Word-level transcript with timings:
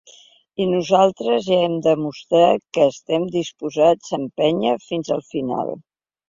I 0.63 0.65
nosaltres 0.69 1.49
ja 1.49 1.59
hem 1.65 1.75
demostrat 1.87 2.63
que 2.79 2.87
estem 2.93 3.27
disposats 3.37 4.11
a 4.17 4.21
empènyer 4.21 4.75
fins 4.87 5.13
al 5.19 5.23
final. 5.37 5.73